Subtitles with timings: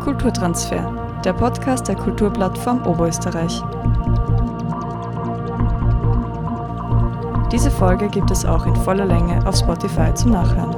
[0.00, 3.60] Kulturtransfer, der Podcast der Kulturplattform Oberösterreich.
[7.52, 10.70] Diese Folge gibt es auch in voller Länge auf Spotify zum Nachhören.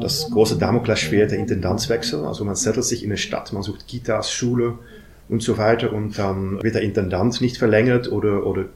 [0.00, 4.30] Das große Damoklesschwert der Intendanzwechsel, also man settelt sich in eine Stadt, man sucht Kitas,
[4.30, 4.78] Schule
[5.30, 8.66] und so weiter und dann wird der Intendant nicht verlängert oder, oder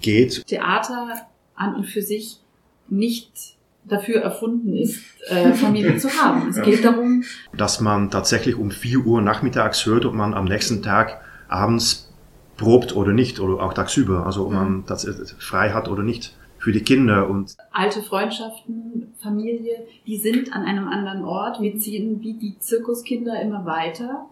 [0.00, 0.46] geht.
[0.46, 1.26] Theater
[1.56, 2.41] an und für sich
[2.88, 6.48] nicht dafür erfunden ist, äh, Familie zu haben.
[6.50, 7.24] Es geht darum,
[7.56, 12.12] dass man tatsächlich um 4 Uhr nachmittags hört, ob man am nächsten Tag abends
[12.56, 15.06] probt oder nicht, oder auch tagsüber, also ob man das
[15.38, 20.86] frei hat oder nicht für die Kinder und alte Freundschaften, Familie, die sind an einem
[20.86, 21.60] anderen Ort.
[21.60, 24.26] Wir ziehen wie die Zirkuskinder immer weiter.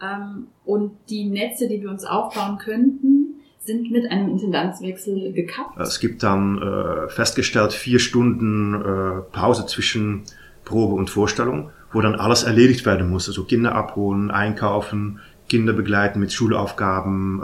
[0.00, 3.23] Ähm, und die Netze, die wir uns aufbauen könnten,
[3.64, 5.78] sind mit einem Intendanzwechsel gekappt.
[5.80, 10.22] Es gibt dann äh, festgestellt vier Stunden äh, Pause zwischen
[10.64, 13.28] Probe und Vorstellung, wo dann alles erledigt werden muss.
[13.28, 17.42] Also Kinder abholen, einkaufen, Kinder begleiten mit Schulaufgaben,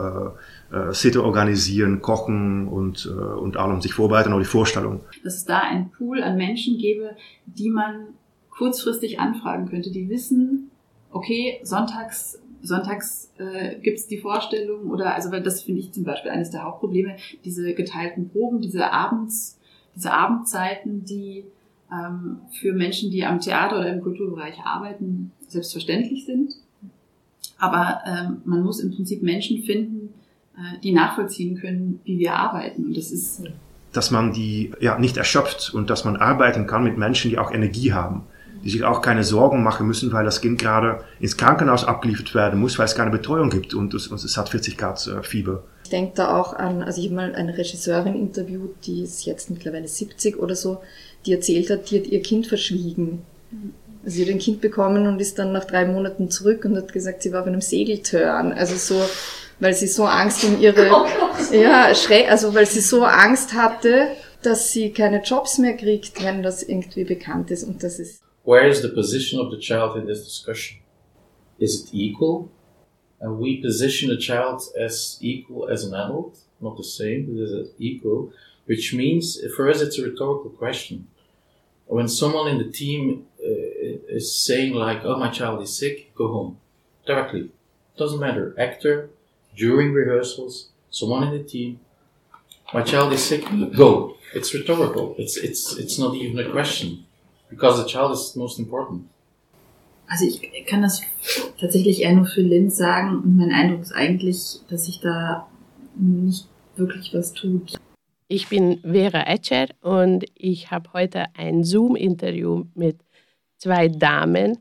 [0.71, 5.01] äh, äh, Sitte organisieren, kochen und, äh, und allem sich vorbereiten auf die Vorstellung.
[5.25, 7.17] Dass es da einen Pool an Menschen gäbe,
[7.47, 8.09] die man
[8.51, 10.71] kurzfristig anfragen könnte, die wissen,
[11.11, 16.31] okay, sonntags sonntags äh, gibt die Vorstellung oder also weil das finde ich zum Beispiel
[16.31, 19.59] eines der Hauptprobleme, diese geteilten Proben, diese Abends,
[19.97, 21.45] diese Abendzeiten, die
[21.93, 26.53] ähm, für Menschen, die am Theater oder im Kulturbereich arbeiten, selbstverständlich sind.
[27.59, 30.15] Aber ähm, man muss im Prinzip Menschen finden,
[30.57, 32.87] äh, die nachvollziehen können, wie wir arbeiten.
[32.87, 33.43] Und das ist
[33.93, 37.51] dass man die ja nicht erschöpft und dass man arbeiten kann mit Menschen, die auch
[37.51, 38.23] Energie haben
[38.65, 42.61] die sich auch keine Sorgen machen müssen, weil das Kind gerade ins Krankenhaus abgeliefert werden
[42.61, 45.63] muss, weil es keine Betreuung gibt und es, und es hat 40 Grad äh, Fieber.
[45.85, 49.51] Ich denke da auch an, also ich habe mal eine Regisseurin interviewt, die ist jetzt
[49.51, 50.81] mittlerweile 70 oder so,
[51.27, 53.23] die erzählt hat, die hat ihr Kind verschwiegen.
[54.05, 56.93] Also sie hat ein Kind bekommen und ist dann nach drei Monaten zurück und hat
[56.93, 58.53] gesagt, sie war auf einem Segeltörn.
[58.53, 59.03] Also so,
[59.59, 60.87] weil sie so Angst um ihre,
[61.53, 64.09] ja, schräg, also weil sie so Angst hatte,
[64.43, 68.67] dass sie keine Jobs mehr kriegt, wenn das irgendwie bekannt ist und das ist where
[68.67, 70.79] is the position of the child in this discussion?
[71.61, 72.51] Is it equal?
[73.21, 74.57] And we position the child
[74.87, 78.33] as equal as an adult, not the same, but as equal,
[78.65, 79.25] which means
[79.55, 81.07] for us it's a rhetorical question.
[81.87, 83.01] When someone in the team
[83.51, 86.51] uh, is saying like, "Oh, my child is sick," go home
[87.09, 87.45] directly.
[88.01, 88.97] Doesn't matter, actor
[89.65, 90.55] during rehearsals,
[90.99, 91.71] someone in the team.
[92.77, 93.43] My child is sick.
[93.83, 93.91] Go.
[94.39, 95.07] It's rhetorical.
[95.23, 96.91] It's it's it's not even a question.
[97.51, 99.03] Because the child is most important.
[100.07, 101.03] Also ich kann das
[101.61, 105.47] tatsächlich eher nur für Linz sagen und mein Eindruck ist eigentlich, dass sich da
[105.95, 107.79] nicht wirklich was tut.
[108.27, 112.99] Ich bin Vera Etcher und ich habe heute ein Zoom-Interview mit
[113.59, 114.59] zwei Damen,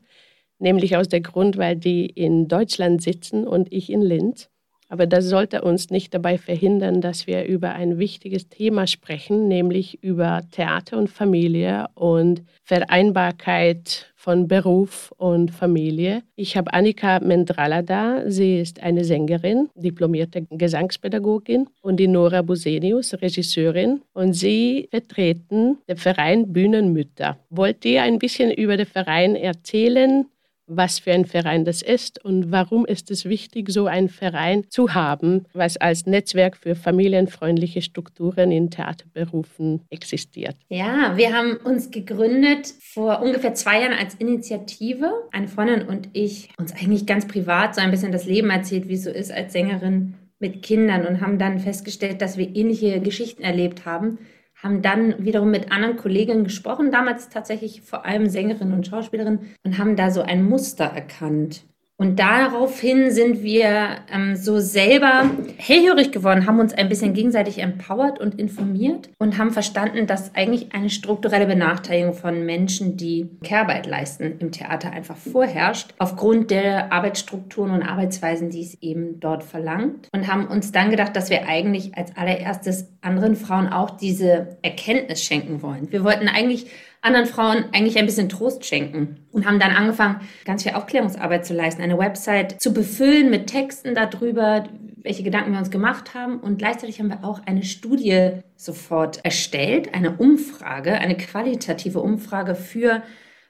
[0.58, 4.49] nämlich aus der Grund, weil die in Deutschland sitzen und ich in Linz.
[4.90, 10.02] Aber das sollte uns nicht dabei verhindern, dass wir über ein wichtiges Thema sprechen, nämlich
[10.02, 16.22] über Theater und Familie und Vereinbarkeit von Beruf und Familie.
[16.34, 18.24] Ich habe Annika Mendrala da.
[18.26, 24.02] Sie ist eine Sängerin, diplomierte Gesangspädagogin und die Nora Busenius, Regisseurin.
[24.12, 27.38] Und sie vertreten den Verein Bühnenmütter.
[27.48, 30.26] Wollt ihr ein bisschen über den Verein erzählen?
[30.70, 34.94] Was für ein Verein das ist und warum ist es wichtig, so einen Verein zu
[34.94, 40.56] haben, was als Netzwerk für familienfreundliche Strukturen in Theaterberufen existiert.
[40.68, 45.10] Ja, wir haben uns gegründet vor ungefähr zwei Jahren als Initiative.
[45.32, 48.94] Eine Freundin und ich uns eigentlich ganz privat so ein bisschen das Leben erzählt, wie
[48.94, 53.42] es so ist als Sängerin mit Kindern und haben dann festgestellt, dass wir ähnliche Geschichten
[53.42, 54.18] erlebt haben
[54.62, 59.78] haben dann wiederum mit anderen Kolleginnen gesprochen, damals tatsächlich vor allem Sängerinnen und Schauspielerinnen, und
[59.78, 61.64] haben da so ein Muster erkannt.
[62.00, 65.28] Und daraufhin sind wir ähm, so selber
[65.58, 70.72] hellhörig geworden, haben uns ein bisschen gegenseitig empowert und informiert und haben verstanden, dass eigentlich
[70.72, 77.70] eine strukturelle Benachteiligung von Menschen, die Kehrarbeit leisten, im Theater einfach vorherrscht, aufgrund der Arbeitsstrukturen
[77.70, 80.08] und Arbeitsweisen, die es eben dort verlangt.
[80.10, 85.22] Und haben uns dann gedacht, dass wir eigentlich als allererstes anderen Frauen auch diese Erkenntnis
[85.22, 85.92] schenken wollen.
[85.92, 86.70] Wir wollten eigentlich
[87.02, 91.54] anderen Frauen eigentlich ein bisschen Trost schenken und haben dann angefangen, ganz viel Aufklärungsarbeit zu
[91.54, 94.64] leisten, eine Website zu befüllen mit Texten darüber,
[94.96, 96.40] welche Gedanken wir uns gemacht haben.
[96.40, 103.02] Und gleichzeitig haben wir auch eine Studie sofort erstellt, eine Umfrage, eine qualitative Umfrage für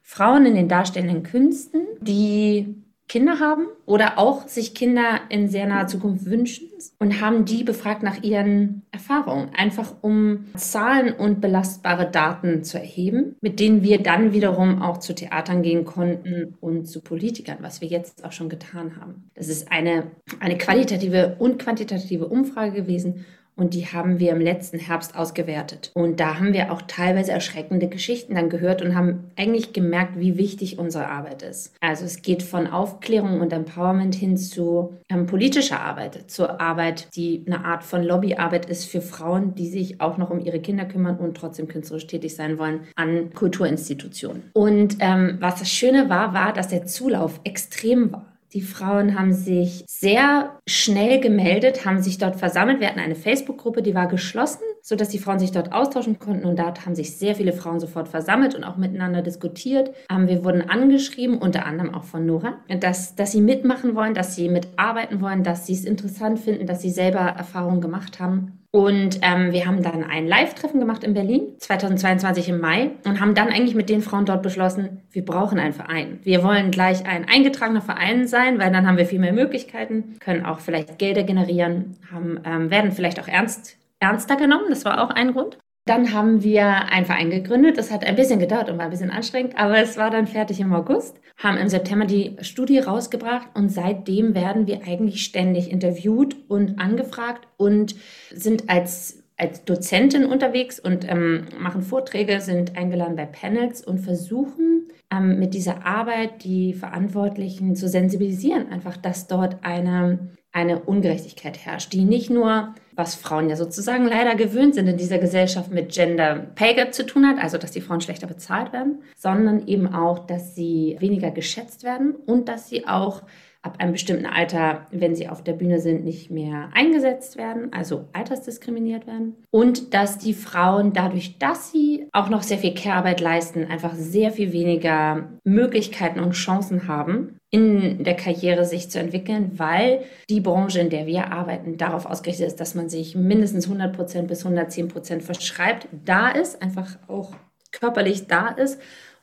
[0.02, 5.89] Frauen in den darstellenden Künsten, die Kinder haben oder auch sich Kinder in sehr naher
[5.89, 6.69] Zukunft wünschen
[7.01, 13.35] und haben die befragt nach ihren Erfahrungen, einfach um Zahlen und belastbare Daten zu erheben,
[13.41, 17.89] mit denen wir dann wiederum auch zu Theatern gehen konnten und zu Politikern, was wir
[17.89, 19.29] jetzt auch schon getan haben.
[19.35, 23.25] Das ist eine, eine qualitative und quantitative Umfrage gewesen
[23.61, 25.91] und die haben wir im letzten Herbst ausgewertet.
[25.93, 30.39] Und da haben wir auch teilweise erschreckende Geschichten dann gehört und haben eigentlich gemerkt, wie
[30.39, 31.75] wichtig unsere Arbeit ist.
[31.81, 37.45] Also es geht von Aufklärung und Empowerment hin zu ähm, politischer Arbeit, zur Arbeit, die
[37.47, 41.19] eine Art von Lobbyarbeit ist für Frauen, die sich auch noch um ihre Kinder kümmern
[41.19, 44.45] und trotzdem künstlerisch tätig sein wollen an Kulturinstitutionen.
[44.55, 48.30] Und ähm, was das Schöne war, war, dass der Zulauf extrem war.
[48.52, 52.81] Die Frauen haben sich sehr schnell gemeldet, haben sich dort versammelt.
[52.81, 56.44] Wir hatten eine Facebook-Gruppe, die war geschlossen, sodass die Frauen sich dort austauschen konnten.
[56.44, 59.94] Und dort haben sich sehr viele Frauen sofort versammelt und auch miteinander diskutiert.
[60.11, 64.35] Ähm, wir wurden angeschrieben, unter anderem auch von Nora, dass, dass sie mitmachen wollen, dass
[64.35, 68.60] sie mitarbeiten wollen, dass sie es interessant finden, dass sie selber Erfahrungen gemacht haben.
[68.72, 73.34] Und ähm, wir haben dann ein Live-Treffen gemacht in Berlin, 2022 im Mai, und haben
[73.34, 76.20] dann eigentlich mit den Frauen dort beschlossen, wir brauchen einen Verein.
[76.22, 80.46] Wir wollen gleich ein eingetragener Verein sein, weil dann haben wir viel mehr Möglichkeiten, können
[80.46, 84.67] auch vielleicht Gelder generieren, haben, ähm, werden vielleicht auch ernst, ernster genommen.
[84.69, 85.58] Das war auch ein Grund.
[85.87, 87.79] Dann haben wir einen Verein gegründet.
[87.79, 90.61] Das hat ein bisschen gedauert und war ein bisschen anstrengend, aber es war dann fertig
[90.61, 91.19] im August.
[91.37, 97.49] Haben im September die Studie rausgebracht und seitdem werden wir eigentlich ständig interviewt und angefragt
[97.56, 97.94] und
[98.31, 104.88] sind als als Dozentin unterwegs und ähm, machen Vorträge, sind eingeladen bei Panels und versuchen
[105.11, 111.93] ähm, mit dieser Arbeit die Verantwortlichen zu sensibilisieren, einfach, dass dort eine, eine Ungerechtigkeit herrscht,
[111.93, 116.50] die nicht nur was Frauen ja sozusagen leider gewöhnt sind in dieser Gesellschaft mit Gender
[116.55, 120.26] Pay Gap zu tun hat, also dass die Frauen schlechter bezahlt werden, sondern eben auch,
[120.26, 123.23] dass sie weniger geschätzt werden und dass sie auch
[123.62, 128.07] ab einem bestimmten Alter, wenn sie auf der Bühne sind, nicht mehr eingesetzt werden, also
[128.15, 129.37] altersdiskriminiert werden.
[129.51, 134.31] Und dass die Frauen dadurch, dass sie auch noch sehr viel Care-Arbeit leisten, einfach sehr
[134.31, 140.81] viel weniger Möglichkeiten und Chancen haben, in der Karriere sich zu entwickeln, weil die Branche,
[140.81, 144.89] in der wir arbeiten, darauf ausgerichtet ist, dass man sich mindestens 100 Prozent bis 110
[144.89, 147.33] Prozent verschreibt, da ist, einfach auch
[147.73, 148.81] körperlich da ist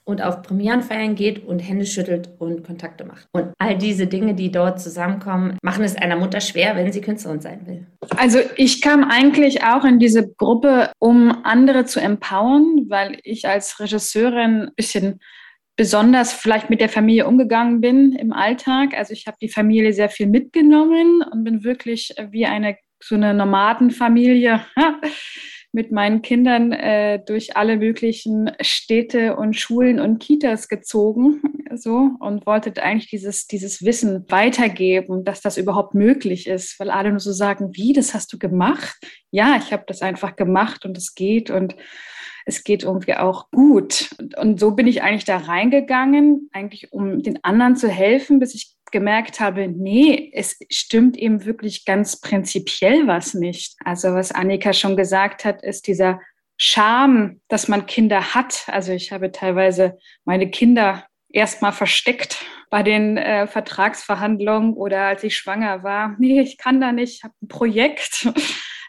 [0.07, 3.27] und auf Premierenfeiern geht und Hände schüttelt und Kontakte macht.
[3.33, 7.41] Und all diese Dinge, die dort zusammenkommen, machen es einer Mutter schwer, wenn sie Künstlerin
[7.41, 7.85] sein will.
[8.15, 13.81] Also ich kam eigentlich auch in diese Gruppe, um andere zu empowern, weil ich als
[13.81, 15.19] Regisseurin ein bisschen
[15.75, 18.93] besonders vielleicht mit der Familie umgegangen bin im Alltag.
[18.97, 23.33] Also ich habe die Familie sehr viel mitgenommen und bin wirklich wie eine so eine
[23.33, 24.61] Nomadenfamilie
[25.77, 31.39] mit meinen Kindern äh, durch alle möglichen Städte und Schulen und Kitas gezogen
[31.75, 37.11] so und wollte eigentlich dieses, dieses Wissen weitergeben, dass das überhaupt möglich ist, weil alle
[37.11, 38.97] nur so sagen, wie, das hast du gemacht?
[39.29, 41.75] Ja, ich habe das einfach gemacht und es geht und
[42.47, 44.09] es geht irgendwie auch gut.
[44.35, 48.76] Und so bin ich eigentlich da reingegangen, eigentlich um den anderen zu helfen, bis ich
[48.91, 53.75] gemerkt habe, nee, es stimmt eben wirklich ganz prinzipiell was nicht.
[53.83, 56.19] Also was Annika schon gesagt hat, ist dieser
[56.57, 58.63] Scham, dass man Kinder hat.
[58.67, 65.37] Also ich habe teilweise meine Kinder erstmal versteckt bei den äh, Vertragsverhandlungen oder als ich
[65.37, 66.15] schwanger war.
[66.19, 68.27] Nee, ich kann da nicht, ich habe ein Projekt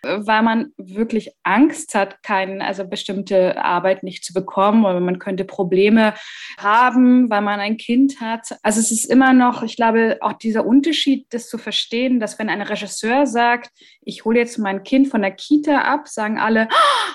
[0.02, 5.44] weil man wirklich Angst hat, kein, also bestimmte Arbeit nicht zu bekommen oder man könnte
[5.44, 6.14] Probleme
[6.58, 8.56] haben, weil man ein Kind hat.
[8.62, 12.48] Also es ist immer noch, ich glaube, auch dieser Unterschied, das zu verstehen, dass wenn
[12.48, 13.70] ein Regisseur sagt,
[14.08, 16.68] ich hole jetzt mein Kind von der Kita ab, sagen alle,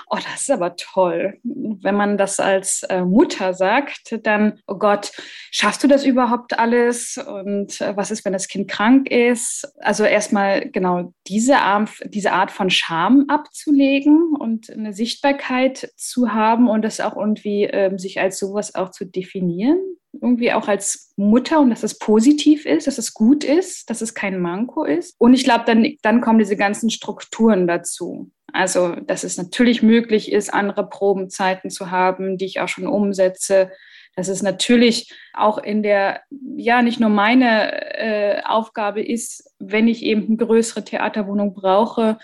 [0.08, 1.38] oh, das ist aber toll.
[1.42, 5.10] Wenn man das als äh, Mutter sagt, dann, oh Gott,
[5.50, 7.18] schaffst du das überhaupt alles?
[7.18, 9.68] Und äh, was ist, wenn das Kind krank ist?
[9.80, 16.68] Also erstmal genau diese Art, diese Art von Scham abzulegen und eine Sichtbarkeit zu haben
[16.68, 19.80] und das auch irgendwie ähm, sich als sowas auch zu definieren.
[20.20, 24.14] Irgendwie auch als Mutter und dass es positiv ist, dass es gut ist, dass es
[24.14, 25.14] kein Manko ist.
[25.18, 28.30] Und ich glaube, dann, dann kommen diese ganzen Strukturen dazu.
[28.52, 33.72] Also, dass es natürlich möglich ist, andere Probenzeiten zu haben, die ich auch schon umsetze,
[34.14, 36.20] dass es natürlich auch in der,
[36.56, 42.18] ja, nicht nur meine äh, Aufgabe ist, wenn ich eben eine größere Theaterwohnung brauche,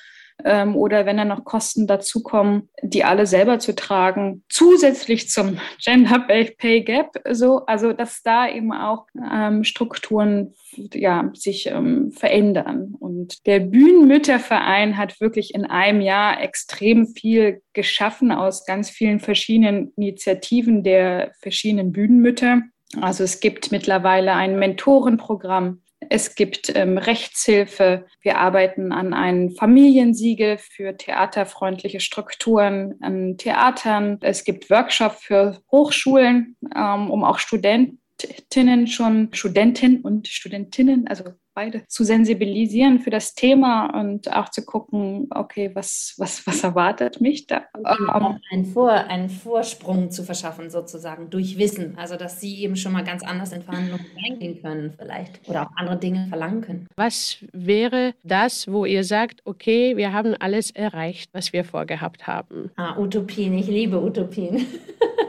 [0.44, 6.20] ähm, oder wenn dann noch Kosten dazukommen, die alle selber zu tragen, zusätzlich zum Gender
[6.20, 10.54] Pay Gap, so, also dass da eben auch ähm, Strukturen
[10.94, 12.94] ja, sich ähm, verändern.
[12.98, 19.92] Und der Bühnenmütterverein hat wirklich in einem Jahr extrem viel geschaffen aus ganz vielen verschiedenen
[19.96, 22.62] Initiativen der verschiedenen Bühnenmütter
[23.00, 25.82] Also es gibt mittlerweile ein Mentorenprogramm.
[26.12, 28.04] Es gibt ähm, Rechtshilfe.
[28.20, 34.18] Wir arbeiten an einem Familiensiegel für theaterfreundliche Strukturen an Theatern.
[34.20, 41.24] Es gibt Workshops für Hochschulen, ähm, um auch Studentinnen schon, Studentinnen und Studentinnen, also
[41.60, 47.20] beide zu sensibilisieren für das Thema und auch zu gucken, okay, was, was, was erwartet
[47.20, 47.64] mich da?
[47.74, 51.98] Um, einen, Vor, einen Vorsprung zu verschaffen, sozusagen, durch Wissen.
[51.98, 55.46] Also, dass sie eben schon mal ganz anders in Verhandlungen reingehen können, vielleicht.
[55.50, 56.86] Oder auch andere Dinge verlangen können.
[56.96, 62.70] Was wäre das, wo ihr sagt, okay, wir haben alles erreicht, was wir vorgehabt haben?
[62.76, 63.52] Ah, Utopien.
[63.58, 64.64] Ich liebe Utopien.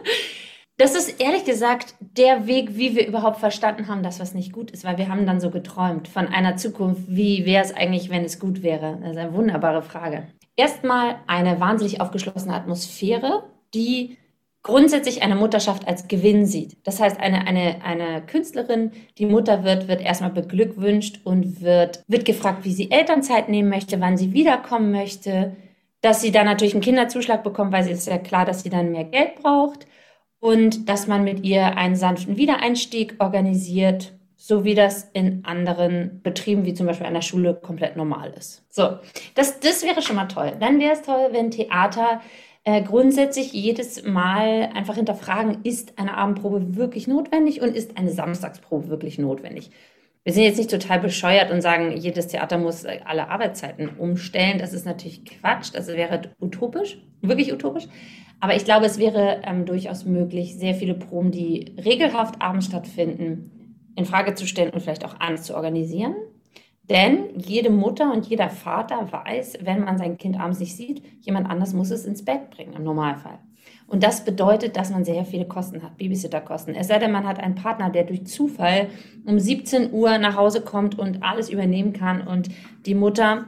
[0.82, 4.72] Das ist ehrlich gesagt der Weg, wie wir überhaupt verstanden haben, dass was nicht gut
[4.72, 8.24] ist, weil wir haben dann so geträumt von einer Zukunft, wie wäre es eigentlich, wenn
[8.24, 8.98] es gut wäre?
[9.00, 10.24] Das ist eine wunderbare Frage.
[10.56, 13.44] Erstmal eine wahnsinnig aufgeschlossene Atmosphäre,
[13.76, 14.18] die
[14.64, 16.78] grundsätzlich eine Mutterschaft als Gewinn sieht.
[16.84, 22.26] Das heißt, eine, eine, eine Künstlerin, die Mutter wird, wird erstmal beglückwünscht und wird, wird
[22.26, 25.56] gefragt, wie sie Elternzeit nehmen möchte, wann sie wiederkommen möchte,
[26.02, 28.92] dass sie dann natürlich einen Kinderzuschlag bekommt, weil sie ist ja klar, dass sie dann
[28.92, 29.86] mehr Geld braucht
[30.42, 36.66] und dass man mit ihr einen sanften Wiedereinstieg organisiert, so wie das in anderen Betrieben,
[36.66, 38.66] wie zum Beispiel der Schule, komplett normal ist.
[38.70, 38.98] So,
[39.36, 40.54] das, das wäre schon mal toll.
[40.60, 42.22] Dann wäre es toll, wenn Theater
[42.64, 48.90] äh, grundsätzlich jedes Mal einfach hinterfragen, ist eine Abendprobe wirklich notwendig und ist eine Samstagsprobe
[48.90, 49.70] wirklich notwendig?
[50.24, 54.58] Wir sind jetzt nicht total bescheuert und sagen, jedes Theater muss äh, alle Arbeitszeiten umstellen.
[54.58, 55.70] Das ist natürlich Quatsch.
[55.74, 57.88] Das wäre utopisch, wirklich utopisch.
[58.42, 63.86] Aber ich glaube, es wäre ähm, durchaus möglich, sehr viele Proben, die regelhaft abends stattfinden,
[63.96, 66.16] in Frage zu stellen und vielleicht auch anders zu organisieren.
[66.90, 71.50] Denn jede Mutter und jeder Vater weiß, wenn man sein Kind abends nicht sieht, jemand
[71.50, 73.40] anders muss es ins Bett bringen, im Normalfall.
[73.88, 76.74] Und das bedeutet, dass man sehr viele Kosten hat, Babysitterkosten.
[76.74, 78.88] Es sei denn, man hat einen Partner, der durch Zufall
[79.26, 82.50] um 17 Uhr nach Hause kommt und alles übernehmen kann und
[82.86, 83.46] die Mutter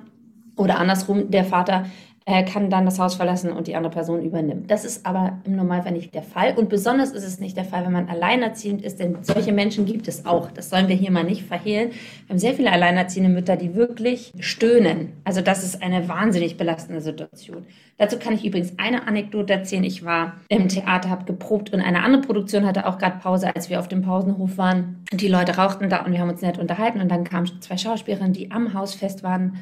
[0.56, 1.86] oder andersrum der Vater
[2.26, 4.72] er kann dann das Haus verlassen und die andere Person übernimmt.
[4.72, 6.54] Das ist aber im Normalfall nicht der Fall.
[6.56, 10.08] Und besonders ist es nicht der Fall, wenn man alleinerziehend ist, denn solche Menschen gibt
[10.08, 10.50] es auch.
[10.52, 11.92] Das sollen wir hier mal nicht verhehlen.
[11.92, 15.12] Wir haben sehr viele alleinerziehende Mütter, die wirklich stöhnen.
[15.26, 17.66] Also das ist eine wahnsinnig belastende Situation.
[17.98, 19.84] Dazu kann ich übrigens eine Anekdote erzählen.
[19.84, 23.70] Ich war im Theater, habe geprobt und eine andere Produktion hatte auch gerade Pause, als
[23.70, 25.04] wir auf dem Pausenhof waren.
[25.12, 27.02] Die Leute rauchten da und wir haben uns nett unterhalten.
[27.02, 29.60] Und dann kamen zwei Schauspielerinnen, die am Haus fest waren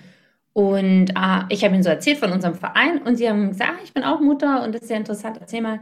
[0.54, 3.82] und äh, ich habe ihnen so erzählt von unserem Verein und sie haben gesagt, ah,
[3.84, 5.80] ich bin auch Mutter und das ist ja interessant, erzähl mal.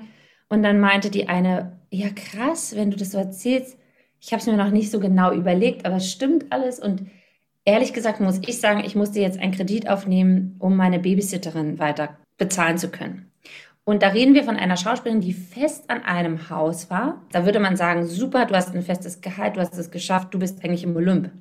[0.47, 3.77] Und dann meinte die eine, ja krass, wenn du das so erzählst,
[4.19, 6.79] ich habe es mir noch nicht so genau überlegt, aber es stimmt alles.
[6.79, 7.09] Und
[7.65, 12.17] ehrlich gesagt muss ich sagen, ich musste jetzt einen Kredit aufnehmen, um meine Babysitterin weiter
[12.37, 13.31] bezahlen zu können.
[13.85, 17.25] Und da reden wir von einer Schauspielerin, die fest an einem Haus war.
[17.31, 20.39] Da würde man sagen, super, du hast ein festes Gehalt, du hast es geschafft, du
[20.39, 21.31] bist eigentlich im Olymp.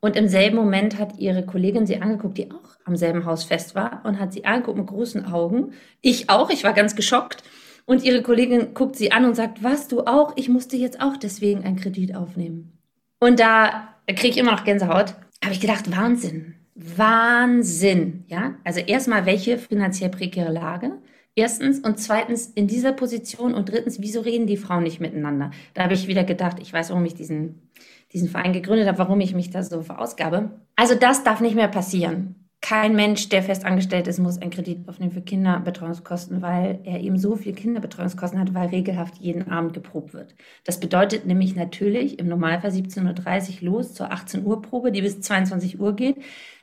[0.00, 3.74] Und im selben Moment hat ihre Kollegin sie angeguckt, die auch am selben Haus fest
[3.74, 5.72] war und hat sie angeguckt mit großen Augen.
[6.00, 7.42] Ich auch, ich war ganz geschockt.
[7.84, 10.32] Und ihre Kollegin guckt sie an und sagt, was, du auch?
[10.36, 12.78] Ich musste jetzt auch deswegen einen Kredit aufnehmen.
[13.20, 15.14] Und da kriege ich immer noch Gänsehaut.
[15.42, 16.54] Habe ich gedacht, Wahnsinn.
[16.74, 18.24] Wahnsinn.
[18.28, 20.98] Ja, also erstmal, welche finanziell prekäre Lage?
[21.34, 25.50] Erstens und zweitens in dieser Position und drittens, wieso reden die Frauen nicht miteinander?
[25.74, 27.70] Da habe ich wieder gedacht, ich weiß, warum ich diesen
[28.12, 30.50] diesen Verein gegründet habe, warum ich mich da so verausgabe.
[30.76, 32.40] Also das darf nicht mehr passieren.
[32.62, 37.18] Kein Mensch, der fest angestellt ist, muss einen Kredit aufnehmen für Kinderbetreuungskosten, weil er eben
[37.18, 40.34] so viel Kinderbetreuungskosten hat, weil regelhaft jeden Abend geprobt wird.
[40.64, 45.22] Das bedeutet nämlich natürlich im Normalfall 17.30 Uhr los zur 18 Uhr Probe, die bis
[45.22, 46.16] 22 Uhr geht.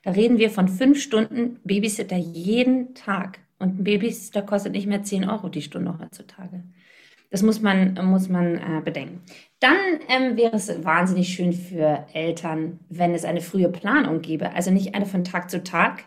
[0.04, 3.39] Da reden wir von fünf Stunden Babysitter jeden Tag.
[3.58, 6.63] Und ein Babysitter kostet nicht mehr 10 Euro die Stunde heutzutage.
[7.32, 9.22] Das muss man, muss man äh, bedenken.
[9.59, 14.53] Dann ähm, wäre es wahnsinnig schön für Eltern, wenn es eine frühe Planung gäbe.
[14.53, 16.03] Also nicht eine von Tag zu Tag.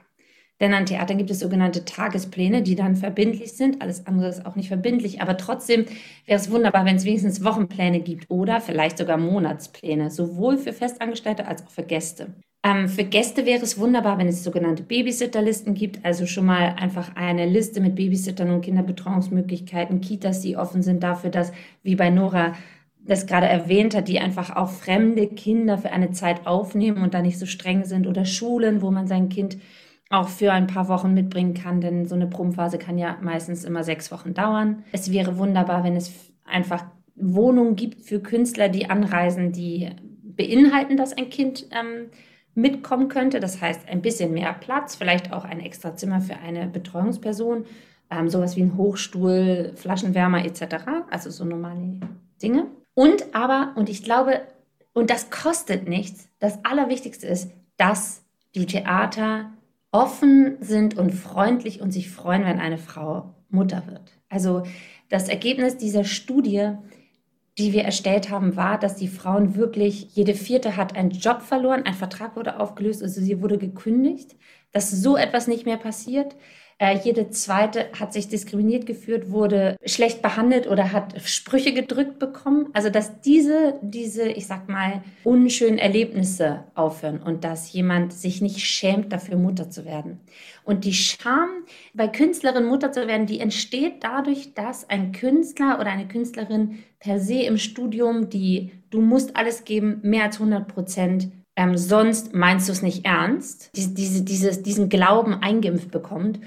[0.60, 3.80] Denn an Theatern gibt es sogenannte Tagespläne, die dann verbindlich sind.
[3.80, 5.22] Alles andere ist auch nicht verbindlich.
[5.22, 5.86] Aber trotzdem
[6.26, 11.46] wäre es wunderbar, wenn es wenigstens Wochenpläne gibt oder vielleicht sogar Monatspläne, sowohl für Festangestellte
[11.46, 12.34] als auch für Gäste.
[12.62, 17.16] Ähm, für Gäste wäre es wunderbar, wenn es sogenannte Babysitterlisten gibt, also schon mal einfach
[17.16, 21.52] eine Liste mit Babysittern und Kinderbetreuungsmöglichkeiten, Kitas, die offen sind dafür, dass,
[21.82, 22.54] wie bei Nora
[23.04, 27.22] das gerade erwähnt hat, die einfach auch fremde Kinder für eine Zeit aufnehmen und da
[27.22, 29.58] nicht so streng sind oder Schulen, wo man sein Kind
[30.10, 33.84] auch für ein paar Wochen mitbringen kann, denn so eine Probenphase kann ja meistens immer
[33.84, 34.82] sechs Wochen dauern.
[34.92, 39.90] Es wäre wunderbar, wenn es einfach Wohnungen gibt für Künstler, die anreisen, die
[40.22, 42.10] beinhalten, dass ein Kind ähm,
[42.54, 43.38] mitkommen könnte.
[43.38, 47.64] Das heißt, ein bisschen mehr Platz, vielleicht auch ein extra Zimmer für eine Betreuungsperson,
[48.10, 50.86] ähm, sowas wie ein Hochstuhl, Flaschenwärmer etc.
[51.10, 52.00] Also so normale
[52.42, 52.66] Dinge.
[53.00, 54.42] Und aber, und ich glaube,
[54.92, 58.20] und das kostet nichts, das Allerwichtigste ist, dass
[58.54, 59.54] die Theater
[59.90, 64.12] offen sind und freundlich und sich freuen, wenn eine Frau Mutter wird.
[64.28, 64.64] Also
[65.08, 66.72] das Ergebnis dieser Studie,
[67.56, 71.86] die wir erstellt haben, war, dass die Frauen wirklich, jede vierte hat einen Job verloren,
[71.86, 74.36] ein Vertrag wurde aufgelöst, also sie wurde gekündigt,
[74.72, 76.36] dass so etwas nicht mehr passiert.
[76.80, 82.70] Äh, jede zweite hat sich diskriminiert gefühlt, wurde schlecht behandelt oder hat Sprüche gedrückt bekommen.
[82.72, 88.60] Also dass diese, diese, ich sag mal, unschönen Erlebnisse aufhören und dass jemand sich nicht
[88.60, 90.20] schämt, dafür Mutter zu werden.
[90.64, 91.50] Und die Scham
[91.92, 97.20] bei Künstlerinnen Mutter zu werden, die entsteht dadurch, dass ein Künstler oder eine Künstlerin per
[97.20, 102.68] se im Studium, die du musst alles geben, mehr als 100 Prozent ähm, sonst meinst
[102.68, 106.40] du es nicht ernst, diese, diese, dieses, diesen Glauben eingeimpft bekommt.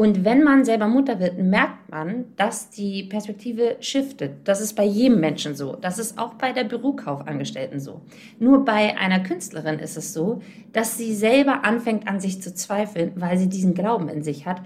[0.00, 4.32] Und wenn man selber Mutter wird, merkt man, dass die Perspektive shiftet.
[4.44, 5.76] Das ist bei jedem Menschen so.
[5.76, 8.00] Das ist auch bei der Bürokaufangestellten so.
[8.38, 10.40] Nur bei einer Künstlerin ist es so,
[10.72, 14.62] dass sie selber anfängt an sich zu zweifeln, weil sie diesen Glauben in sich hat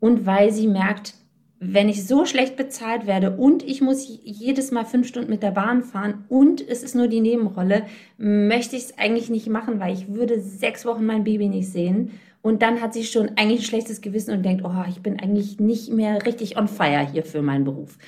[0.00, 1.12] und weil sie merkt,
[1.60, 5.50] wenn ich so schlecht bezahlt werde und ich muss jedes Mal fünf Stunden mit der
[5.50, 7.82] Bahn fahren und es ist nur die Nebenrolle,
[8.16, 12.12] möchte ich es eigentlich nicht machen, weil ich würde sechs Wochen mein Baby nicht sehen
[12.48, 15.60] und dann hat sie schon eigentlich ein schlechtes Gewissen und denkt, oh, ich bin eigentlich
[15.60, 17.98] nicht mehr richtig on fire hier für meinen Beruf.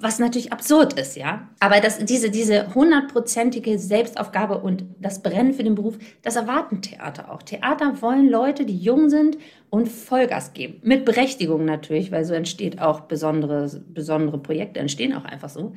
[0.00, 1.48] Was natürlich absurd ist, ja.
[1.58, 7.32] Aber das, diese, diese hundertprozentige Selbstaufgabe und das Brennen für den Beruf, das erwarten Theater
[7.32, 7.42] auch.
[7.42, 9.38] Theater wollen Leute, die jung sind
[9.70, 10.80] und Vollgas geben.
[10.84, 15.74] Mit Berechtigung natürlich, weil so entsteht auch besondere, besondere Projekte, entstehen auch einfach so.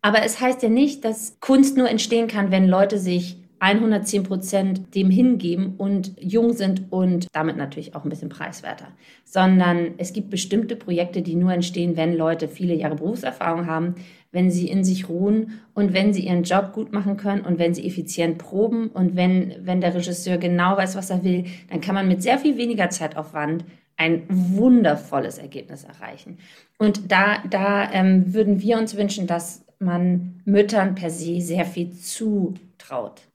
[0.00, 4.94] Aber es heißt ja nicht, dass Kunst nur entstehen kann, wenn Leute sich 110 Prozent
[4.96, 8.88] dem hingeben und jung sind und damit natürlich auch ein bisschen preiswerter.
[9.24, 13.94] Sondern es gibt bestimmte Projekte, die nur entstehen, wenn Leute viele Jahre Berufserfahrung haben,
[14.32, 17.72] wenn sie in sich ruhen und wenn sie ihren Job gut machen können und wenn
[17.72, 21.94] sie effizient proben und wenn, wenn der Regisseur genau weiß, was er will, dann kann
[21.94, 23.64] man mit sehr viel weniger Zeitaufwand
[23.96, 26.38] ein wundervolles Ergebnis erreichen.
[26.78, 31.92] Und da, da ähm, würden wir uns wünschen, dass man Müttern per se sehr viel
[31.92, 33.31] zutraut.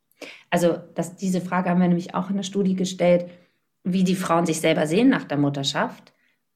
[0.50, 3.26] Also das, diese Frage haben wir nämlich auch in der Studie gestellt,
[3.84, 6.14] wie die Frauen sich selber sehen nach der Mutterschaft.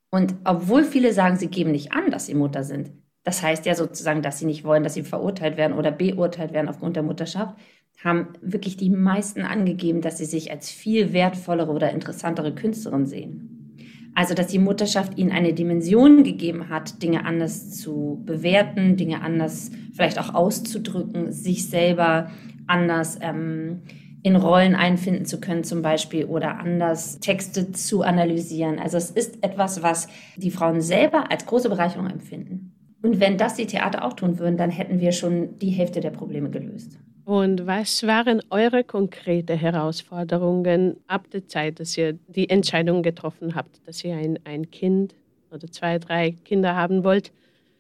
[0.10, 2.92] Und obwohl viele sagen, sie geben nicht an, dass sie Mutter sind,
[3.24, 6.70] das heißt ja sozusagen, dass sie nicht wollen, dass sie verurteilt werden oder beurteilt werden
[6.70, 7.56] aufgrund der Mutterschaft,
[8.04, 13.58] haben wirklich die meisten angegeben, dass sie sich als viel wertvollere oder interessantere Künstlerin sehen.
[14.16, 19.72] Also, dass die Mutterschaft ihnen eine Dimension gegeben hat, Dinge anders zu bewerten, Dinge anders
[19.94, 22.30] vielleicht auch auszudrücken, sich selber
[22.72, 23.82] anders ähm,
[24.24, 28.80] in Rollen einfinden zu können zum Beispiel oder anders Texte zu analysieren.
[28.80, 30.08] Also es ist etwas, was
[30.38, 32.74] die Frauen selber als große Bereicherung empfinden.
[33.02, 36.12] Und wenn das die Theater auch tun würden, dann hätten wir schon die Hälfte der
[36.12, 37.00] Probleme gelöst.
[37.26, 43.88] Und was waren eure konkreten Herausforderungen ab der Zeit, dass ihr die Entscheidung getroffen habt,
[43.88, 45.16] dass ihr ein, ein Kind
[45.52, 47.32] oder zwei, drei Kinder haben wollt,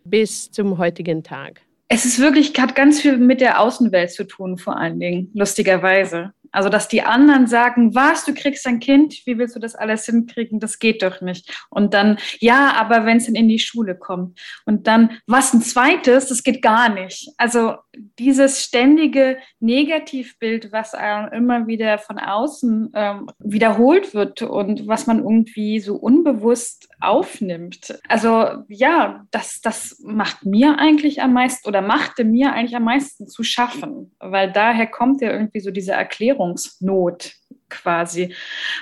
[0.03, 1.61] bis zum heutigen Tag?
[1.93, 6.31] Es ist wirklich, hat ganz viel mit der Außenwelt zu tun, vor allen Dingen, lustigerweise.
[6.51, 10.05] Also, dass die anderen sagen, was, du kriegst ein Kind, wie willst du das alles
[10.05, 10.59] hinkriegen?
[10.59, 11.65] Das geht doch nicht.
[11.69, 14.39] Und dann, ja, aber wenn es dann in die Schule kommt.
[14.65, 17.29] Und dann, was ein zweites, das geht gar nicht.
[17.37, 17.75] Also,
[18.19, 20.93] dieses ständige Negativbild, was
[21.33, 27.99] immer wieder von außen ähm, wiederholt wird und was man irgendwie so unbewusst aufnimmt.
[28.07, 33.27] Also, ja, das, das macht mir eigentlich am meisten oder machte mir eigentlich am meisten
[33.27, 37.33] zu schaffen, weil daher kommt ja irgendwie so diese Erklärung Orientierungsnot
[37.69, 38.35] quasi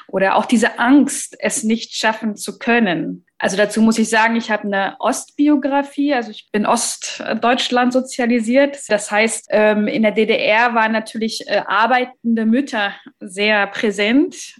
[0.07, 3.25] oder auch diese Angst, es nicht schaffen zu können.
[3.37, 8.79] Also dazu muss ich sagen, ich habe eine Ostbiografie, also ich bin Ostdeutschland sozialisiert.
[8.89, 14.55] Das heißt, ähm, in der DDR waren natürlich äh, arbeitende Mütter sehr präsent,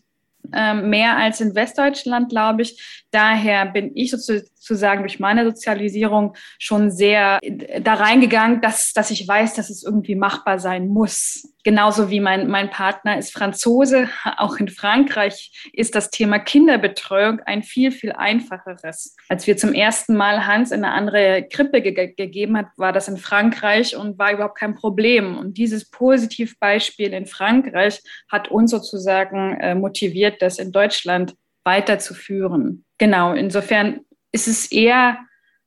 [0.54, 3.04] ähm, mehr als in Westdeutschland, glaube ich.
[3.12, 7.40] Daher bin ich sozusagen durch meine Sozialisierung schon sehr
[7.82, 11.44] da reingegangen, dass, dass ich weiß, dass es irgendwie machbar sein muss.
[11.64, 14.10] Genauso wie mein, mein Partner ist Franzose.
[14.38, 19.16] Auch in Frankreich ist das Thema Kinderbetreuung ein viel, viel einfacheres.
[19.28, 23.08] Als wir zum ersten Mal Hans in eine andere Krippe ge gegeben hat, war das
[23.08, 25.38] in Frankreich und war überhaupt kein Problem.
[25.38, 32.86] Und dieses Positivbeispiel in Frankreich hat uns sozusagen äh, motiviert, das in Deutschland weiterzuführen.
[32.98, 35.20] Genau, insofern ist es eher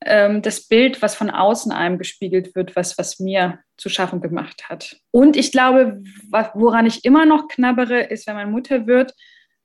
[0.05, 4.69] ähm, das Bild, was von außen einem gespiegelt wird, was, was mir zu schaffen gemacht
[4.69, 4.97] hat.
[5.11, 6.03] Und ich glaube,
[6.55, 9.15] woran ich immer noch knabbere, ist, wenn man Mutter wird,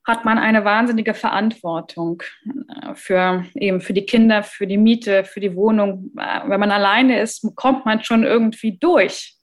[0.06, 2.24] hat man eine wahnsinnige Verantwortung
[2.70, 6.12] äh, für eben für die Kinder, für die Miete, für die Wohnung.
[6.18, 9.36] Äh, wenn man alleine ist, kommt man schon irgendwie durch.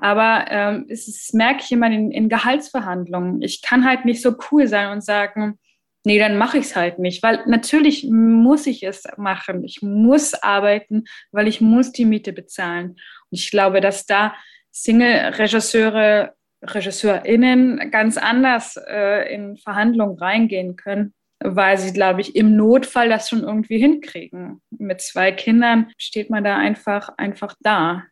[0.00, 3.40] Aber ähm, es ist, merke ich immer in, in Gehaltsverhandlungen.
[3.42, 5.60] Ich kann halt nicht so cool sein und sagen,
[6.04, 9.64] nee, dann mache ich es halt nicht, weil natürlich muss ich es machen.
[9.64, 12.90] Ich muss arbeiten, weil ich muss die Miete bezahlen.
[12.90, 14.34] Und ich glaube, dass da
[14.70, 16.34] Single-Regisseure
[16.66, 23.28] RegisseurInnen ganz anders äh, in Verhandlungen reingehen können, weil sie, glaube ich, im Notfall das
[23.28, 24.62] schon irgendwie hinkriegen.
[24.70, 28.04] Mit zwei Kindern steht man da einfach, einfach da.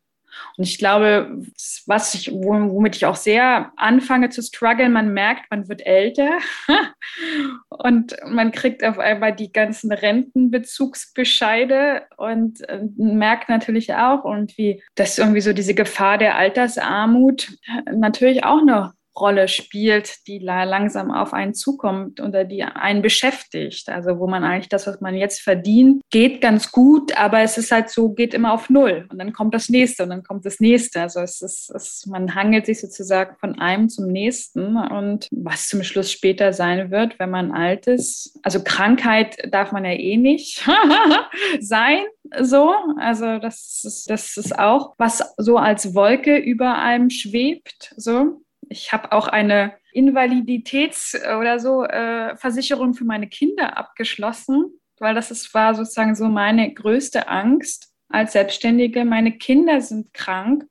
[0.56, 1.42] Und ich glaube,
[1.86, 6.38] was ich, womit ich auch sehr anfange zu strugglen, man merkt, man wird älter
[7.68, 15.18] und man kriegt auf einmal die ganzen Rentenbezugsbescheide und äh, merkt natürlich auch irgendwie, dass
[15.18, 17.56] irgendwie so diese Gefahr der Altersarmut
[17.92, 23.88] natürlich auch noch Rolle spielt, die langsam auf einen zukommt oder die einen beschäftigt.
[23.88, 27.72] Also wo man eigentlich das, was man jetzt verdient, geht ganz gut, aber es ist
[27.72, 30.60] halt so, geht immer auf Null und dann kommt das nächste und dann kommt das
[30.60, 31.02] nächste.
[31.02, 35.82] Also es ist, es, man hangelt sich sozusagen von einem zum nächsten und was zum
[35.82, 38.38] Schluss später sein wird, wenn man alt ist.
[38.42, 40.64] Also Krankheit darf man ja eh nicht
[41.60, 42.04] sein,
[42.40, 42.72] so.
[42.98, 48.92] Also das ist, das ist auch, was so als Wolke über einem schwebt, so ich
[48.92, 55.52] habe auch eine Invaliditäts- oder so äh, Versicherung für meine Kinder abgeschlossen, weil das ist,
[55.54, 59.04] war sozusagen so meine größte Angst als Selbstständige.
[59.04, 60.64] Meine Kinder sind krank,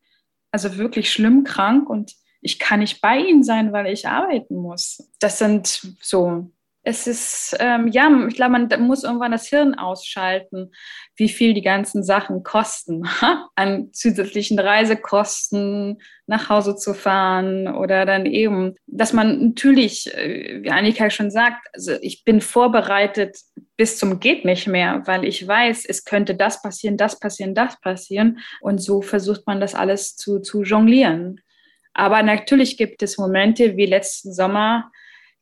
[0.52, 5.08] also wirklich schlimm krank und ich kann nicht bei ihnen sein, weil ich arbeiten muss.
[5.20, 6.52] Das sind so
[6.84, 10.72] es ist, ähm, ja, ich glaube, man muss irgendwann das Hirn ausschalten,
[11.16, 13.08] wie viel die ganzen Sachen kosten,
[13.56, 20.72] an zusätzlichen Reisekosten, nach Hause zu fahren oder dann eben, dass man natürlich, äh, wie
[20.72, 23.38] Annika schon sagt, also ich bin vorbereitet
[23.78, 27.80] bis zum geht nicht mehr, weil ich weiß, es könnte das passieren, das passieren, das
[27.82, 31.42] passieren und so versucht man das alles zu, zu jonglieren.
[31.94, 34.92] Aber natürlich gibt es Momente wie letzten Sommer,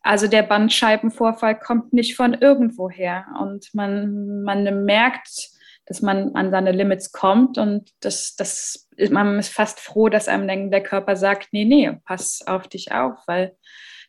[0.01, 5.49] also der Bandscheibenvorfall kommt nicht von irgendwoher und man, man merkt,
[5.85, 10.69] dass man an seine Limits kommt und das, das, man ist fast froh, dass einem
[10.69, 13.55] der Körper sagt, nee, nee, pass auf dich auf, weil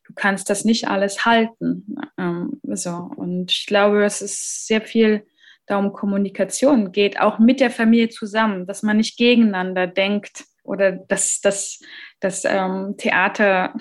[0.04, 1.96] du kannst das nicht alles halten.
[2.18, 2.90] Ähm, so.
[2.90, 5.26] Und ich glaube, es ist sehr viel
[5.66, 11.40] darum Kommunikation geht, auch mit der Familie zusammen, dass man nicht gegeneinander denkt oder dass
[11.40, 11.80] das
[12.20, 13.74] das ähm, Theater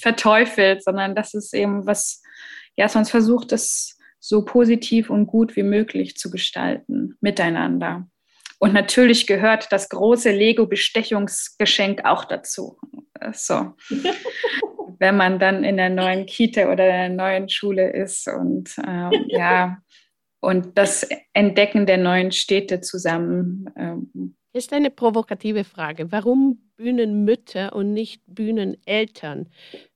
[0.00, 2.22] verteufelt, sondern dass es eben was,
[2.76, 8.06] ja, sonst versucht, es so positiv und gut wie möglich zu gestalten miteinander.
[8.58, 12.78] Und natürlich gehört das große Lego-Bestechungsgeschenk auch dazu.
[13.32, 13.74] So.
[15.00, 19.78] Wenn man dann in der neuen Kita oder der neuen Schule ist und ähm, ja,
[20.38, 26.12] und das Entdecken der neuen Städte zusammen ähm, ist eine provokative Frage.
[26.12, 29.48] Warum Bühnenmütter und nicht Bühneneltern?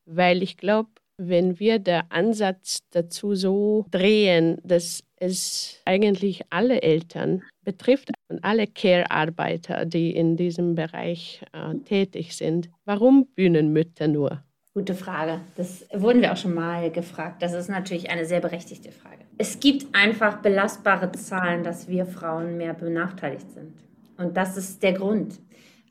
[0.04, 7.42] Weil ich glaube, wenn wir der Ansatz dazu so drehen, dass es eigentlich alle Eltern
[7.64, 14.42] betrifft und alle Care-Arbeiter, die in diesem Bereich äh, tätig sind, warum Bühnenmütter nur?
[14.74, 15.40] Gute Frage.
[15.56, 17.40] Das wurden wir auch schon mal gefragt.
[17.40, 19.24] Das ist natürlich eine sehr berechtigte Frage.
[19.38, 23.72] Es gibt einfach belastbare Zahlen, dass wir Frauen mehr benachteiligt sind.
[24.18, 25.38] Und das ist der Grund.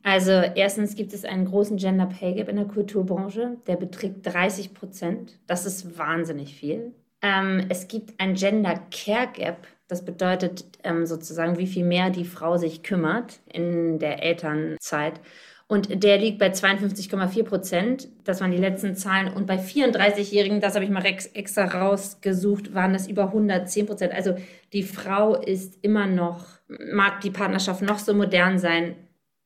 [0.02, 4.72] Also erstens gibt es einen großen Gender Pay Gap in der Kulturbranche, der beträgt 30
[4.72, 5.38] Prozent.
[5.48, 6.92] Das ist wahnsinnig viel.
[7.22, 12.24] Ähm, es gibt ein Gender Care Gap, das bedeutet ähm, sozusagen, wie viel mehr die
[12.24, 15.20] Frau sich kümmert in der Elternzeit.
[15.68, 18.08] Und der liegt bei 52,4 Prozent.
[18.22, 19.32] Das waren die letzten Zahlen.
[19.32, 24.12] Und bei 34-Jährigen, das habe ich mal extra rausgesucht, waren das über 110 Prozent.
[24.12, 24.36] Also
[24.72, 28.94] die Frau ist immer noch, mag die Partnerschaft noch so modern sein,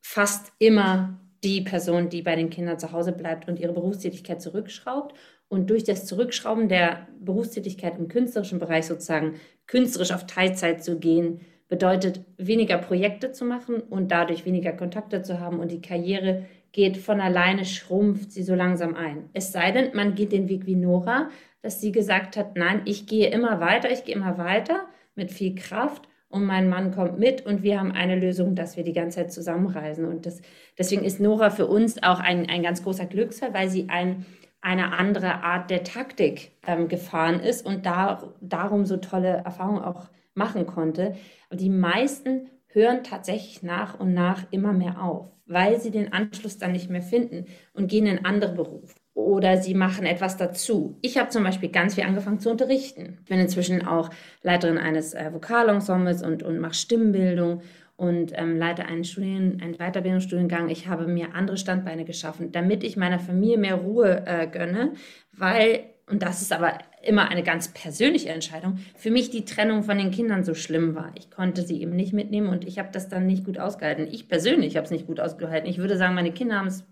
[0.02, 5.14] fast immer die Person, die bei den Kindern zu Hause bleibt und ihre Berufstätigkeit zurückschraubt.
[5.48, 11.40] Und durch das Zurückschrauben der Berufstätigkeit im künstlerischen Bereich sozusagen künstlerisch auf Teilzeit zu gehen,
[11.70, 16.98] bedeutet weniger Projekte zu machen und dadurch weniger Kontakte zu haben und die Karriere geht
[16.98, 19.30] von alleine, schrumpft sie so langsam ein.
[19.32, 21.30] Es sei denn, man geht den Weg wie Nora,
[21.62, 25.54] dass sie gesagt hat, nein, ich gehe immer weiter, ich gehe immer weiter mit viel
[25.54, 29.18] Kraft und mein Mann kommt mit und wir haben eine Lösung, dass wir die ganze
[29.18, 30.06] Zeit zusammenreisen.
[30.06, 30.42] Und das,
[30.76, 34.26] deswegen ist Nora für uns auch ein, ein ganz großer Glücksfall, weil sie ein,
[34.60, 40.08] eine andere Art der Taktik ähm, gefahren ist und da, darum so tolle Erfahrungen auch
[40.40, 41.14] machen konnte.
[41.50, 46.58] Und die meisten hören tatsächlich nach und nach immer mehr auf, weil sie den Anschluss
[46.58, 48.94] dann nicht mehr finden und gehen in andere Berufe.
[49.14, 50.96] oder sie machen etwas dazu.
[51.02, 53.18] Ich habe zum Beispiel ganz viel angefangen zu unterrichten.
[53.22, 54.08] Ich bin inzwischen auch
[54.42, 57.60] Leiterin eines äh, Vokalensembles und, und mache Stimmbildung
[58.00, 60.70] und ähm, leite einen, Studien, einen Weiterbildungsstudiengang.
[60.70, 64.94] Ich habe mir andere Standbeine geschaffen, damit ich meiner Familie mehr Ruhe äh, gönne,
[65.36, 69.96] weil, und das ist aber immer eine ganz persönliche Entscheidung, für mich die Trennung von
[69.96, 71.12] den Kindern so schlimm war.
[71.14, 74.08] Ich konnte sie eben nicht mitnehmen und ich habe das dann nicht gut ausgehalten.
[74.10, 75.68] Ich persönlich habe es nicht gut ausgehalten.
[75.68, 76.84] Ich würde sagen, meine Kinder haben es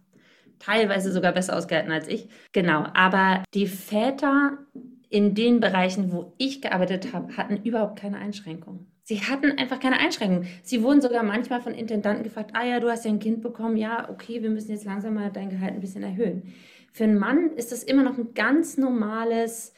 [0.59, 2.29] teilweise sogar besser ausgehalten als ich.
[2.53, 4.59] Genau, aber die Väter
[5.11, 8.87] in den Bereichen, wo ich gearbeitet habe, hatten überhaupt keine Einschränkungen.
[9.09, 10.47] Sie hatten einfach keine Einschränkungen.
[10.63, 13.79] Sie wurden sogar manchmal von Intendanten gefragt, ah ja, du hast ja ein Kind bekommen,
[13.79, 16.53] ja, okay, wir müssen jetzt langsam mal dein Gehalt ein bisschen erhöhen.
[16.93, 19.73] Für einen Mann ist das immer noch ein ganz normales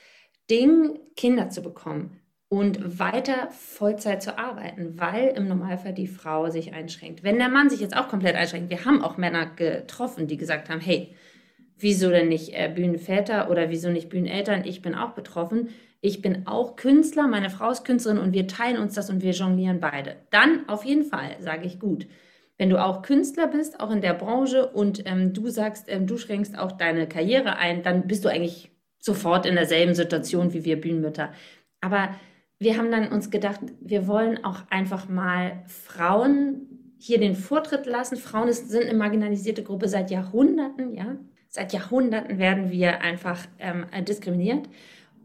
[0.50, 6.74] Ding, Kinder zu bekommen und weiter Vollzeit zu arbeiten, weil im Normalfall die Frau sich
[6.74, 7.22] einschränkt.
[7.22, 10.68] Wenn der Mann sich jetzt auch komplett einschränkt, wir haben auch Männer getroffen, die gesagt
[10.68, 11.14] haben, hey,
[11.78, 15.68] wieso denn nicht äh, Bühnenväter oder wieso nicht Bühneneltern, ich bin auch betroffen
[16.00, 19.32] ich bin auch Künstler, meine Frau ist Künstlerin und wir teilen uns das und wir
[19.32, 20.16] jonglieren beide.
[20.30, 22.06] Dann auf jeden Fall sage ich gut.
[22.56, 26.16] Wenn du auch Künstler bist, auch in der Branche und ähm, du sagst, ähm, du
[26.16, 30.80] schränkst auch deine Karriere ein, dann bist du eigentlich sofort in derselben Situation wie wir
[30.80, 31.32] Bühnenmütter.
[31.80, 32.14] Aber
[32.58, 38.16] wir haben dann uns gedacht, wir wollen auch einfach mal Frauen hier den Vortritt lassen.
[38.16, 41.16] Frauen sind eine marginalisierte Gruppe seit Jahrhunderten, ja.
[41.48, 44.68] Seit Jahrhunderten werden wir einfach ähm, diskriminiert.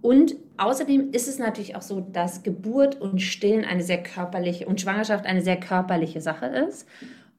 [0.02, 4.82] Und außerdem ist es natürlich auch so, dass Geburt und Stillen eine sehr körperliche und
[4.82, 6.88] Schwangerschaft eine sehr körperliche Sache ist.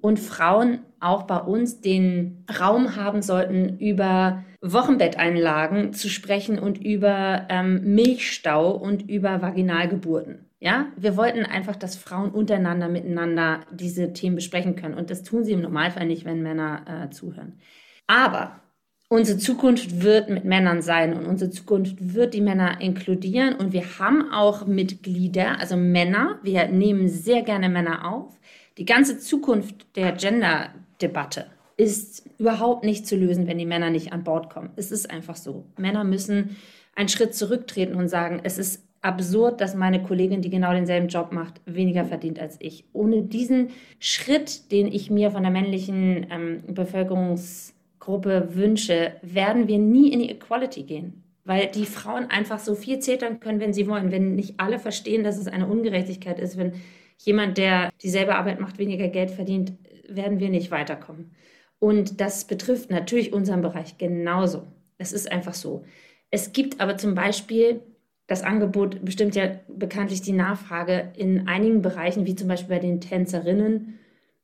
[0.01, 7.47] Und Frauen auch bei uns den Raum haben sollten, über Wochenbetteinlagen zu sprechen und über
[7.49, 10.47] ähm, Milchstau und über Vaginalgeburten.
[10.61, 14.95] Ja, wir wollten einfach, dass Frauen untereinander, miteinander diese Themen besprechen können.
[14.95, 17.59] Und das tun sie im Normalfall nicht, wenn Männer äh, zuhören.
[18.07, 18.61] Aber
[19.09, 23.55] unsere Zukunft wird mit Männern sein und unsere Zukunft wird die Männer inkludieren.
[23.55, 26.39] Und wir haben auch Mitglieder, also Männer.
[26.43, 28.39] Wir nehmen sehr gerne Männer auf.
[28.79, 34.25] Die ganze Zukunft der Gender-Debatte ist überhaupt nicht zu lösen, wenn die Männer nicht an
[34.25, 34.71] Bord kommen.
[34.77, 35.67] Es ist einfach so.
[35.77, 36.57] Männer müssen
[36.95, 41.33] einen Schritt zurücktreten und sagen, es ist absurd, dass meine Kollegin, die genau denselben Job
[41.33, 42.85] macht, weniger verdient als ich.
[42.93, 43.69] Ohne diesen
[44.01, 47.76] Schritt, den ich mir von der männlichen ähm, Bevölkerungs
[48.07, 51.25] Gruppe wünsche, werden wir nie in die Equality gehen.
[51.45, 54.13] Weil die Frauen einfach so viel zetern können, wenn sie wollen.
[54.13, 56.73] Wenn nicht alle verstehen, dass es eine Ungerechtigkeit ist, wenn
[57.19, 59.73] jemand, der dieselbe Arbeit macht, weniger Geld verdient,
[60.09, 61.33] werden wir nicht weiterkommen.
[61.79, 64.63] Und das betrifft natürlich unseren Bereich genauso.
[64.99, 65.85] Es ist einfach so.
[66.31, 67.81] Es gibt aber zum Beispiel
[68.29, 73.01] das Angebot, bestimmt ja bekanntlich die Nachfrage in einigen Bereichen, wie zum Beispiel bei den
[73.01, 73.99] Tänzerinnen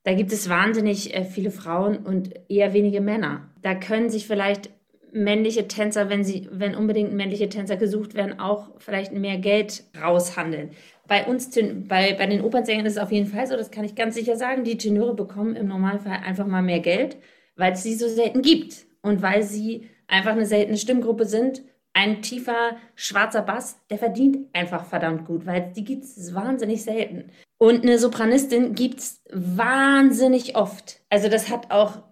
[0.04, 3.50] da gibt es wahnsinnig äh, viele Frauen und eher wenige Männer.
[3.62, 4.70] Da können sich vielleicht
[5.12, 10.70] männliche Tänzer, wenn sie, wenn unbedingt männliche Tänzer gesucht werden, auch vielleicht mehr Geld raushandeln.
[11.06, 11.50] Bei uns,
[11.88, 14.36] bei, bei den Opernsängern ist es auf jeden Fall so, das kann ich ganz sicher
[14.36, 17.18] sagen, die Tenöre bekommen im Normalfall einfach mal mehr Geld,
[17.56, 21.62] weil es sie so selten gibt und weil sie einfach eine seltene Stimmgruppe sind.
[21.94, 27.30] Ein tiefer schwarzer Bass, der verdient einfach verdammt gut, weil die gibt es wahnsinnig selten.
[27.62, 30.98] Und eine Sopranistin gibt es wahnsinnig oft.
[31.10, 32.02] Also das hat auch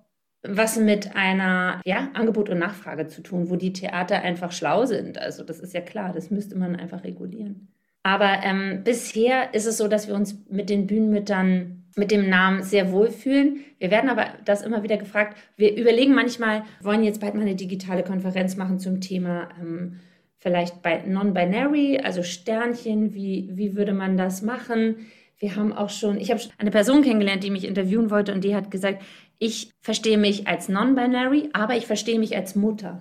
[0.44, 5.18] was mit einer ja, Angebot und Nachfrage zu tun, wo die Theater einfach schlau sind.
[5.18, 7.66] Also das ist ja klar, das müsste man einfach regulieren.
[8.04, 12.62] Aber ähm, bisher ist es so, dass wir uns mit den Bühnenmüttern mit dem Namen
[12.62, 13.64] sehr wohlfühlen.
[13.80, 15.36] Wir werden aber das immer wieder gefragt.
[15.56, 19.98] Wir überlegen manchmal, wollen jetzt bald mal eine digitale Konferenz machen zum Thema ähm,
[20.38, 23.14] vielleicht bei Non-Binary, also Sternchen.
[23.14, 24.94] Wie, wie würde man das machen?
[25.40, 28.54] Wir haben auch schon, ich habe eine Person kennengelernt, die mich interviewen wollte und die
[28.54, 29.02] hat gesagt,
[29.38, 33.00] ich verstehe mich als non-binary, aber ich verstehe mich als Mutter.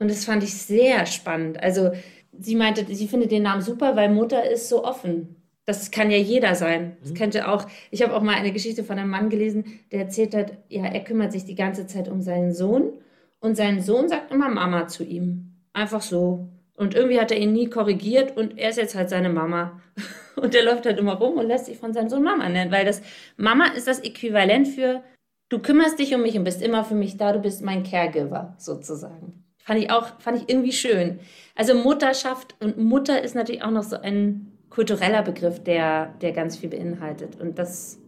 [0.00, 1.62] Und das fand ich sehr spannend.
[1.62, 1.92] Also
[2.38, 5.36] sie meinte, sie findet den Namen super, weil Mutter ist so offen.
[5.64, 6.96] Das kann ja jeder sein.
[7.00, 7.14] Das mhm.
[7.14, 10.52] könnte auch, ich habe auch mal eine Geschichte von einem Mann gelesen, der erzählt hat,
[10.68, 12.92] ja, er kümmert sich die ganze Zeit um seinen Sohn
[13.38, 15.52] und sein Sohn sagt immer Mama zu ihm.
[15.72, 16.48] Einfach so.
[16.74, 19.80] Und irgendwie hat er ihn nie korrigiert und er ist jetzt halt seine Mama.
[20.36, 22.84] Und der läuft halt immer rum und lässt sich von seinem Sohn Mama nennen, weil
[22.84, 23.02] das
[23.36, 25.02] Mama ist das Äquivalent für
[25.48, 28.54] du kümmerst dich um mich und bist immer für mich da, du bist mein Caregiver
[28.58, 29.44] sozusagen.
[29.58, 31.18] Fand ich auch, fand ich irgendwie schön.
[31.54, 36.56] Also Mutterschaft und Mutter ist natürlich auch noch so ein kultureller Begriff, der, der ganz
[36.56, 37.40] viel beinhaltet.
[37.40, 37.98] Und das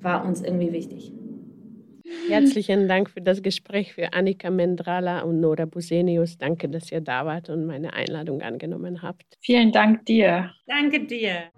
[0.00, 1.12] war uns irgendwie wichtig.
[2.28, 6.38] Herzlichen Dank für das Gespräch für Annika Mendrala und Nora Busenius.
[6.38, 9.24] Danke, dass ihr da wart und meine Einladung angenommen habt.
[9.40, 10.50] Vielen Dank dir.
[10.66, 11.50] Danke dir.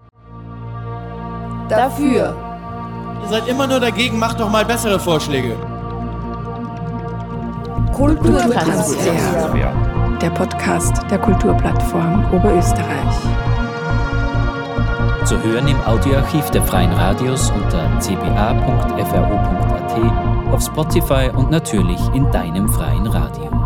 [1.68, 2.34] Dafür.
[3.22, 5.54] Ihr seid immer nur dagegen, macht doch mal bessere Vorschläge.
[7.92, 10.18] Kulturtransfer.
[10.22, 13.16] Der Podcast der Kulturplattform Oberösterreich.
[15.24, 19.98] Zu hören im Audioarchiv der Freien Radios unter cba.fro.at,
[20.52, 23.57] auf Spotify und natürlich in deinem freien Radio.